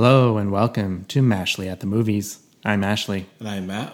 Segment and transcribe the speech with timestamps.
[0.00, 2.38] Hello and welcome to Mashley at the Movies.
[2.64, 3.26] I'm Ashley.
[3.40, 3.92] And I'm Matt.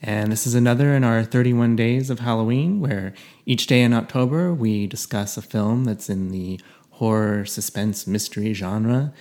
[0.00, 3.14] And this is another in our 31 days of Halloween, where
[3.46, 6.60] each day in October we discuss a film that's in the
[6.90, 9.12] horror, suspense, mystery genre.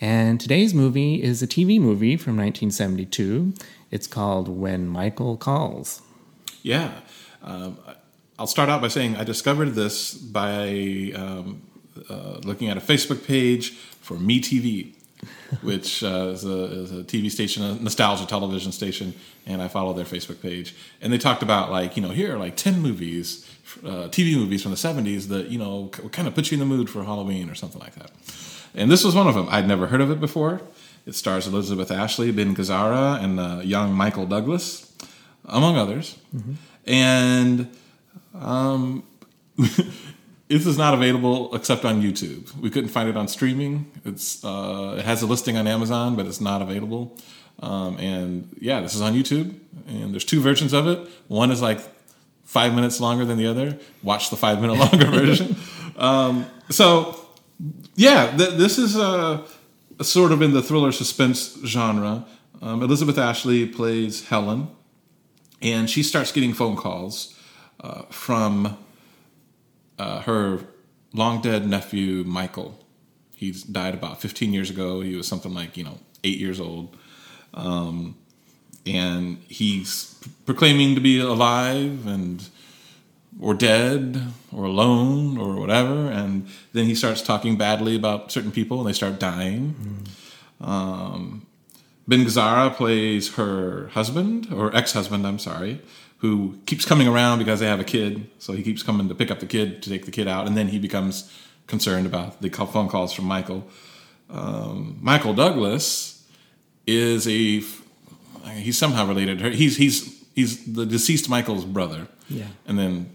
[0.00, 3.52] And today's movie is a TV movie from 1972.
[3.90, 6.00] It's called When Michael Calls.
[6.62, 6.92] Yeah.
[7.42, 7.76] Um,
[8.38, 11.62] I'll start out by saying I discovered this by um,
[12.08, 14.94] uh, looking at a Facebook page for MeTV.
[15.62, 19.14] which uh, is, a, is, a, TV station, a nostalgia television station,
[19.46, 20.74] and I follow their Facebook page.
[21.00, 23.48] And they talked about like you know here are like ten movies,
[23.84, 26.66] uh, TV movies from the '70s that you know kind of put you in the
[26.66, 28.10] mood for Halloween or something like that.
[28.74, 29.48] And this was one of them.
[29.50, 30.62] I'd never heard of it before.
[31.04, 34.92] It stars Elizabeth Ashley, Ben Gazzara, and uh, young Michael Douglas,
[35.44, 36.16] among others.
[36.34, 36.52] Mm-hmm.
[36.86, 37.76] And
[38.34, 39.02] um,
[40.52, 42.54] This is not available except on YouTube.
[42.58, 43.90] We couldn't find it on streaming.
[44.04, 47.16] It's uh, it has a listing on Amazon, but it's not available.
[47.60, 49.54] Um, and yeah, this is on YouTube,
[49.88, 51.08] and there's two versions of it.
[51.28, 51.80] One is like
[52.44, 53.78] five minutes longer than the other.
[54.02, 55.56] Watch the five minute longer version.
[55.96, 57.18] Um, so
[57.96, 59.44] yeah, th- this is a,
[59.98, 62.26] a, sort of in the thriller suspense genre.
[62.60, 64.68] Um, Elizabeth Ashley plays Helen,
[65.62, 67.38] and she starts getting phone calls
[67.80, 68.76] uh, from
[69.98, 70.60] uh, her
[71.12, 72.78] long dead nephew Michael.
[73.34, 75.00] He's died about 15 years ago.
[75.00, 76.96] He was something like you know eight years old,
[77.54, 78.16] um,
[78.86, 82.48] and he's proclaiming to be alive and
[83.40, 86.10] or dead or alone or whatever.
[86.10, 89.74] And then he starts talking badly about certain people, and they start dying.
[90.60, 90.66] Mm.
[90.68, 91.46] Um,
[92.12, 95.26] ben Gazzara plays her husband or ex-husband.
[95.26, 95.80] I'm sorry
[96.22, 98.30] who keeps coming around because they have a kid.
[98.38, 100.56] So he keeps coming to pick up the kid to take the kid out, and
[100.56, 101.30] then he becomes
[101.66, 103.68] concerned about the phone calls from Michael.
[104.30, 106.24] Um, Michael Douglas
[106.86, 107.62] is a
[108.52, 109.50] he's somehow related to her.
[109.50, 112.06] He's he's he's the deceased Michael's brother.
[112.28, 113.10] Yeah, and then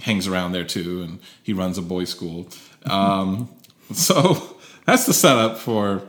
[0.00, 2.48] hangs around there too, and he runs a boys' school.
[2.84, 3.48] Um,
[3.92, 6.02] so that's the setup for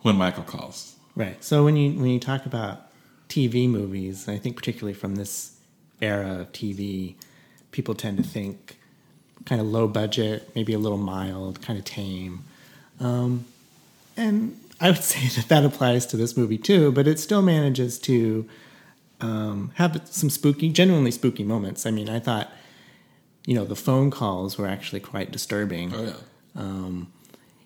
[0.00, 0.91] when Michael calls.
[1.14, 1.42] Right.
[1.44, 2.90] So when you when you talk about
[3.28, 5.58] TV movies, I think particularly from this
[6.00, 7.14] era of TV,
[7.70, 8.78] people tend to think
[9.44, 12.44] kind of low budget, maybe a little mild, kind of tame.
[13.00, 13.46] Um,
[14.16, 17.98] and I would say that that applies to this movie too, but it still manages
[18.00, 18.48] to
[19.20, 21.86] um, have some spooky, genuinely spooky moments.
[21.86, 22.52] I mean, I thought,
[23.46, 25.94] you know, the phone calls were actually quite disturbing.
[25.94, 26.12] Oh, yeah.
[26.54, 27.12] Um,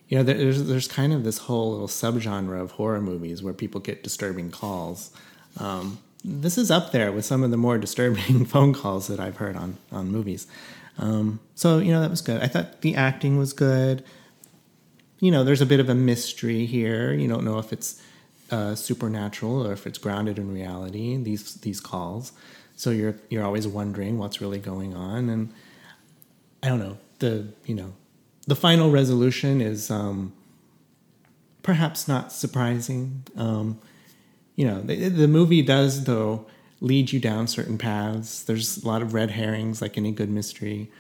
[0.09, 3.81] you know, there's there's kind of this whole little subgenre of horror movies where people
[3.81, 5.11] get disturbing calls.
[5.59, 9.37] Um, this is up there with some of the more disturbing phone calls that I've
[9.37, 10.47] heard on on movies.
[10.99, 12.41] Um, so you know that was good.
[12.41, 14.05] I thought the acting was good.
[15.19, 17.13] You know, there's a bit of a mystery here.
[17.13, 18.01] You don't know if it's
[18.51, 21.17] uh, supernatural or if it's grounded in reality.
[21.17, 22.33] These these calls,
[22.77, 25.29] so you're you're always wondering what's really going on.
[25.29, 25.53] And
[26.63, 27.93] I don't know the you know
[28.47, 30.33] the final resolution is um,
[31.63, 33.25] perhaps not surprising.
[33.37, 33.81] Um,
[34.55, 36.47] you know, the, the movie does though
[36.81, 38.43] lead you down certain paths.
[38.45, 40.91] There's a lot of red herrings, like any good mystery.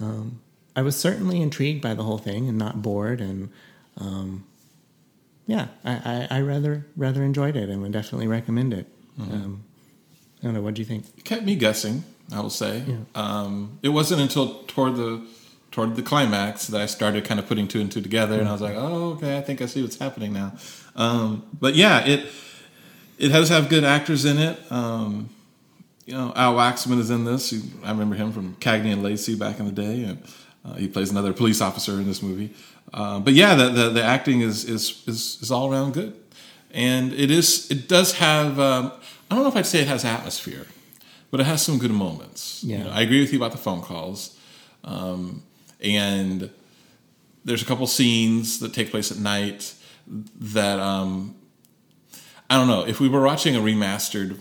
[0.00, 0.40] Um,
[0.74, 3.50] I was certainly intrigued by the whole thing and not bored, and
[3.98, 4.44] um,
[5.46, 8.86] yeah, I, I, I, rather rather enjoyed it and would definitely recommend it.
[9.20, 9.32] Mm-hmm.
[9.32, 9.64] Um,
[10.40, 10.62] I don't know.
[10.62, 11.04] What do you think?
[11.18, 12.04] It kept me guessing.
[12.32, 12.84] I will say.
[12.86, 12.96] Yeah.
[13.14, 15.26] Um, it wasn't until toward the
[15.72, 18.52] toward the climax that I started kind of putting two and two together, and I
[18.52, 20.52] was like, "Oh, okay, I think I see what's happening now."
[20.94, 22.28] Um, but yeah, it
[23.18, 24.58] it does have good actors in it.
[24.70, 25.30] Um,
[26.06, 27.54] you know, Al Waxman is in this.
[27.84, 30.22] I remember him from Cagney and Lacey back in the day, and
[30.64, 32.54] uh, he plays another police officer in this movie.
[32.92, 36.14] Uh, but yeah, the, the, the acting is, is is is all around good,
[36.72, 38.58] and it is it does have.
[38.58, 38.92] Um,
[39.30, 40.66] I don't know if I'd say it has atmosphere,
[41.30, 42.62] but it has some good moments.
[42.62, 44.36] Yeah, you know, I agree with you about the phone calls,
[44.84, 45.42] um,
[45.82, 46.50] and
[47.44, 49.74] there's a couple scenes that take place at night
[50.06, 51.34] that um,
[52.48, 54.38] I don't know if we were watching a remastered,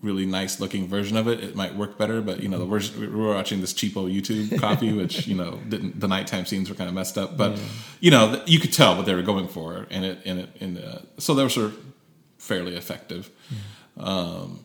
[0.00, 2.20] really nice looking version of it, it might work better.
[2.20, 5.60] But you know, the version, we were watching this cheapo YouTube copy, which you know
[5.68, 7.36] didn't the nighttime scenes were kind of messed up.
[7.36, 7.64] But yeah.
[8.00, 10.78] you know, you could tell what they were going for, and it and it and
[10.78, 11.72] uh, so those were
[12.38, 13.30] fairly effective.
[13.50, 14.04] Yeah.
[14.04, 14.64] Um,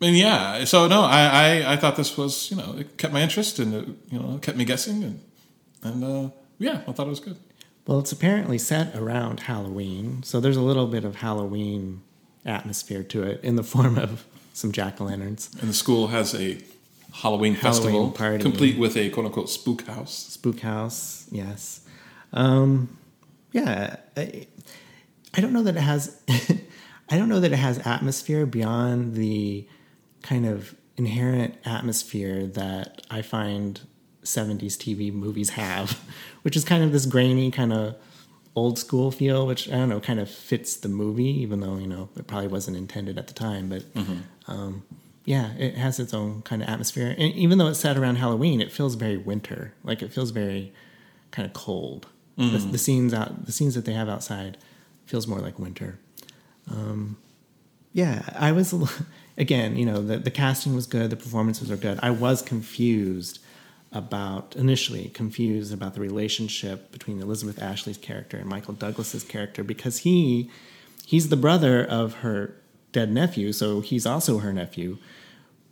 [0.00, 3.22] and yeah, so no, I, I, I thought this was you know it kept my
[3.22, 5.20] interest and it, you know kept me guessing and
[5.82, 7.36] and uh, yeah, I thought it was good.
[7.86, 12.02] Well, it's apparently set around Halloween, so there's a little bit of Halloween
[12.46, 15.50] atmosphere to it in the form of some jack o' lanterns.
[15.60, 16.62] And the school has a Halloween,
[17.12, 20.14] Halloween festival party, complete with a quote unquote spook house.
[20.14, 21.80] Spook house, yes.
[22.32, 22.96] Um,
[23.52, 24.46] yeah, I,
[25.34, 26.20] I don't know that it has.
[27.10, 29.68] I don't know that it has atmosphere beyond the
[30.24, 33.80] kind of inherent atmosphere that I find
[34.24, 36.00] 70s TV movies have,
[36.42, 37.94] which is kind of this grainy, kind of
[38.56, 41.86] old school feel, which I don't know, kind of fits the movie, even though, you
[41.86, 43.68] know, it probably wasn't intended at the time.
[43.68, 43.84] But
[44.48, 44.84] um,
[45.26, 47.14] yeah, it has its own kind of atmosphere.
[47.18, 49.74] And even though it's set around Halloween, it feels very winter.
[49.84, 50.72] Like it feels very
[51.32, 52.06] kind of cold.
[52.36, 54.56] The, the scenes out, the scenes that they have outside
[55.06, 55.98] feels more like winter.
[56.70, 57.16] Um,
[57.94, 58.74] yeah, I was
[59.38, 61.98] again, you know, the, the casting was good, the performances were good.
[62.02, 63.38] I was confused
[63.92, 69.98] about initially confused about the relationship between Elizabeth Ashley's character and Michael Douglas's character because
[69.98, 70.50] he
[71.06, 72.56] he's the brother of her
[72.90, 74.98] dead nephew, so he's also her nephew,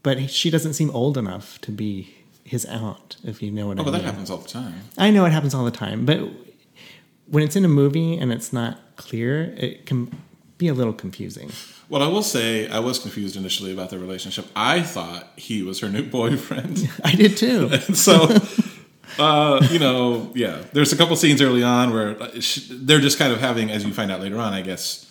[0.04, 2.14] but she doesn't seem old enough to be
[2.44, 4.02] his aunt, if you know what Oh, I but mean.
[4.02, 4.74] that happens all the time.
[4.98, 6.20] I know it happens all the time, but
[7.26, 10.12] when it's in a movie and it's not clear, it can
[10.58, 11.50] be a little confusing.
[11.88, 14.46] Well, I will say I was confused initially about the relationship.
[14.56, 16.88] I thought he was her new boyfriend.
[17.04, 17.68] I did too.
[17.94, 18.28] So,
[19.18, 23.18] uh, you know, yeah, there's a couple scenes early on where uh, sh- they're just
[23.18, 25.10] kind of having, as you find out later on, I guess,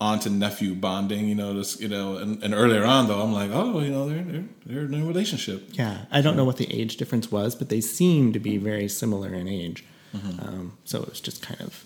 [0.00, 1.26] aunt and nephew bonding.
[1.28, 4.08] You know, this, you know, and, and earlier on though, I'm like, oh, you know,
[4.08, 5.70] they're they're, they're in a relationship.
[5.72, 8.88] Yeah, I don't know what the age difference was, but they seem to be very
[8.88, 9.84] similar in age.
[10.14, 11.84] Um, so it was just kind of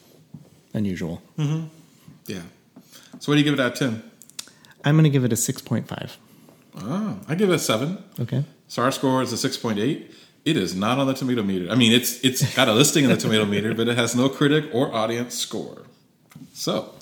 [0.74, 1.22] unusual.
[2.28, 2.42] Yeah.
[3.19, 4.02] So, what do you give it out of ten?
[4.84, 6.16] I'm going to give it a 6.5.
[6.76, 8.02] Oh, ah, I give it a seven.
[8.20, 8.44] Okay.
[8.69, 10.12] So our score is a six point eight.
[10.44, 11.70] It is not on the tomato meter.
[11.70, 14.28] I mean, it's it's got a listing in the tomato meter, but it has no
[14.28, 15.82] critic or audience score.
[16.52, 16.94] So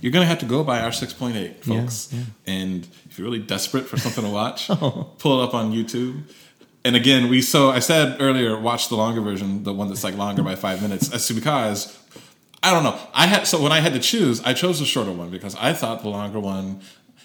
[0.00, 2.12] you're going to have to go by our six point eight, folks.
[2.12, 5.12] Yeah, And if you're really desperate for something to watch, oh.
[5.18, 6.22] pull it up on YouTube.
[6.84, 10.16] And again, we so I said earlier, watch the longer version, the one that's like
[10.16, 11.08] longer by five minutes.
[11.08, 11.98] That's because
[12.64, 12.98] I don't know.
[13.12, 15.74] I had so when I had to choose, I chose the shorter one because I
[15.74, 16.80] thought the longer one,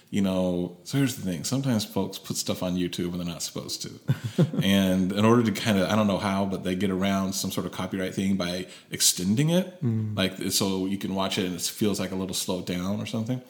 [0.09, 0.77] you know.
[0.83, 4.45] So here's the thing: sometimes folks put stuff on YouTube when they're not supposed to,
[4.63, 7.51] and in order to kind of I don't know how, but they get around some
[7.51, 10.15] sort of copyright thing by extending it, mm.
[10.17, 13.05] like so you can watch it and it feels like a little slowed down or
[13.05, 13.41] something.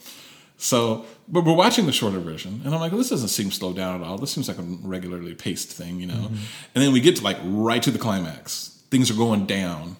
[0.61, 3.77] So, but we're watching the shorter version, and I'm like, well, this doesn't seem slowed
[3.77, 4.17] down at all.
[4.17, 6.15] This seems like a regularly paced thing, you know.
[6.15, 6.35] Mm-hmm.
[6.75, 8.77] And then we get to like right to the climax.
[8.91, 9.95] Things are going down,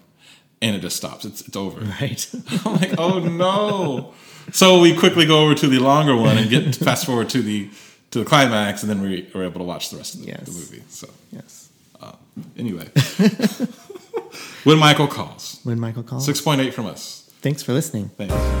[0.62, 1.24] and it just stops.
[1.24, 1.80] It's it's over.
[2.00, 2.30] Right.
[2.66, 4.14] I'm like, oh no.
[4.52, 7.68] So we quickly go over to the longer one and get fast forward to the
[8.10, 10.44] to the climax, and then we are able to watch the rest of the, Yes.
[10.46, 10.82] the movie.
[10.88, 11.68] So yes.
[12.00, 12.12] Uh,
[12.56, 12.88] anyway,
[14.64, 16.24] when Michael calls, When Michael calls.
[16.24, 17.30] six point eight from us.
[17.42, 18.08] Thanks for listening.
[18.16, 18.59] Thanks.